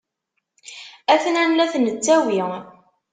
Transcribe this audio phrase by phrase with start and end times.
[1.13, 2.39] A-ten-an la ten-nettwali.